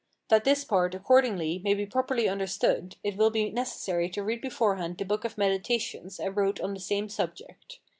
[0.29, 4.97] That this part, accordingly, may be properly understood, it will be necessary to read beforehand
[4.97, 7.77] the book of Meditations I wrote on the same subject.